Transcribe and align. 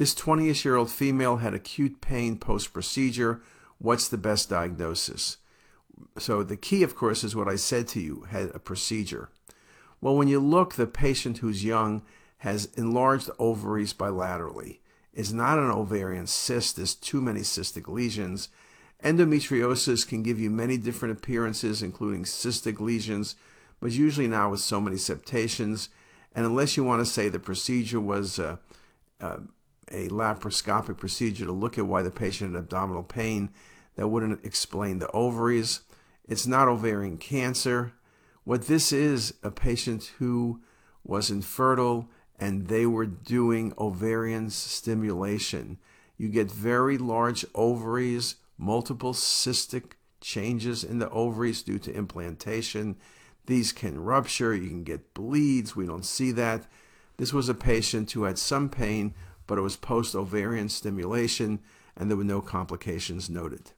This 0.00 0.14
20 0.14 0.50
year 0.50 0.76
old 0.76 0.90
female 0.90 1.36
had 1.36 1.52
acute 1.52 2.00
pain 2.00 2.38
post 2.38 2.72
procedure. 2.72 3.42
What's 3.76 4.08
the 4.08 4.16
best 4.16 4.48
diagnosis? 4.48 5.36
So, 6.16 6.42
the 6.42 6.56
key, 6.56 6.82
of 6.82 6.96
course, 6.96 7.22
is 7.22 7.36
what 7.36 7.48
I 7.48 7.56
said 7.56 7.86
to 7.88 8.00
you 8.00 8.22
had 8.30 8.50
a 8.54 8.58
procedure. 8.58 9.28
Well, 10.00 10.16
when 10.16 10.26
you 10.26 10.40
look, 10.40 10.72
the 10.72 10.86
patient 10.86 11.38
who's 11.38 11.66
young 11.66 12.00
has 12.38 12.70
enlarged 12.78 13.28
ovaries 13.38 13.92
bilaterally. 13.92 14.78
It's 15.12 15.32
not 15.32 15.58
an 15.58 15.70
ovarian 15.70 16.26
cyst, 16.26 16.76
there's 16.76 16.94
too 16.94 17.20
many 17.20 17.40
cystic 17.40 17.86
lesions. 17.86 18.48
Endometriosis 19.04 20.08
can 20.08 20.22
give 20.22 20.40
you 20.40 20.48
many 20.48 20.78
different 20.78 21.18
appearances, 21.18 21.82
including 21.82 22.24
cystic 22.24 22.80
lesions, 22.80 23.36
but 23.80 23.92
usually 23.92 24.28
now 24.28 24.48
with 24.48 24.60
so 24.60 24.80
many 24.80 24.96
septations. 24.96 25.90
And 26.34 26.46
unless 26.46 26.78
you 26.78 26.84
want 26.84 27.02
to 27.02 27.12
say 27.12 27.28
the 27.28 27.38
procedure 27.38 28.00
was 28.00 28.38
uh, 28.38 28.56
uh, 29.20 29.40
a 29.90 30.08
laparoscopic 30.08 30.98
procedure 30.98 31.44
to 31.44 31.52
look 31.52 31.78
at 31.78 31.86
why 31.86 32.02
the 32.02 32.10
patient 32.10 32.54
had 32.54 32.60
abdominal 32.60 33.02
pain, 33.02 33.50
that 33.96 34.08
wouldn't 34.08 34.44
explain 34.44 34.98
the 34.98 35.10
ovaries. 35.10 35.80
It's 36.28 36.46
not 36.46 36.68
ovarian 36.68 37.18
cancer. 37.18 37.92
What 38.44 38.66
this 38.66 38.92
is, 38.92 39.34
a 39.42 39.50
patient 39.50 40.12
who 40.18 40.60
was 41.04 41.30
infertile 41.30 42.08
and 42.38 42.68
they 42.68 42.86
were 42.86 43.06
doing 43.06 43.74
ovarian 43.78 44.48
stimulation. 44.50 45.78
You 46.16 46.28
get 46.28 46.50
very 46.50 46.96
large 46.96 47.44
ovaries, 47.54 48.36
multiple 48.56 49.12
cystic 49.12 49.92
changes 50.20 50.84
in 50.84 50.98
the 50.98 51.10
ovaries 51.10 51.62
due 51.62 51.78
to 51.80 51.94
implantation. 51.94 52.96
These 53.46 53.72
can 53.72 54.02
rupture, 54.02 54.54
you 54.54 54.68
can 54.68 54.84
get 54.84 55.14
bleeds. 55.14 55.74
We 55.74 55.86
don't 55.86 56.04
see 56.04 56.32
that. 56.32 56.66
This 57.16 57.32
was 57.32 57.48
a 57.48 57.54
patient 57.54 58.10
who 58.12 58.24
had 58.24 58.38
some 58.38 58.68
pain, 58.70 59.14
but 59.50 59.58
it 59.58 59.62
was 59.62 59.74
post 59.76 60.14
ovarian 60.14 60.68
stimulation 60.68 61.58
and 61.96 62.08
there 62.08 62.16
were 62.16 62.22
no 62.22 62.40
complications 62.40 63.28
noted. 63.28 63.72